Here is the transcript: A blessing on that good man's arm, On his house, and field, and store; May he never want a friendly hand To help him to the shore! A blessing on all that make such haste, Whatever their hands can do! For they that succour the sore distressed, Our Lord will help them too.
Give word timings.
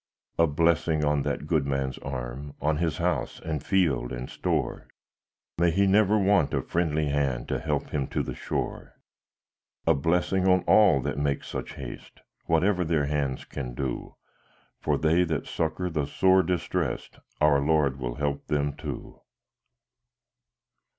A 0.39 0.47
blessing 0.47 1.05
on 1.05 1.21
that 1.21 1.45
good 1.45 1.67
man's 1.67 1.99
arm, 1.99 2.55
On 2.59 2.77
his 2.77 2.97
house, 2.97 3.39
and 3.39 3.63
field, 3.63 4.11
and 4.11 4.31
store; 4.31 4.87
May 5.59 5.69
he 5.69 5.85
never 5.85 6.17
want 6.17 6.55
a 6.55 6.63
friendly 6.63 7.09
hand 7.09 7.47
To 7.49 7.59
help 7.59 7.91
him 7.91 8.07
to 8.07 8.23
the 8.23 8.33
shore! 8.33 8.95
A 9.85 9.93
blessing 9.93 10.47
on 10.47 10.61
all 10.63 11.01
that 11.01 11.19
make 11.19 11.43
such 11.43 11.75
haste, 11.75 12.21
Whatever 12.47 12.83
their 12.83 13.05
hands 13.05 13.45
can 13.45 13.75
do! 13.75 14.15
For 14.79 14.97
they 14.97 15.23
that 15.25 15.45
succour 15.45 15.87
the 15.87 16.07
sore 16.07 16.41
distressed, 16.41 17.19
Our 17.39 17.61
Lord 17.61 17.99
will 17.99 18.15
help 18.15 18.47
them 18.47 18.73
too. 18.73 19.21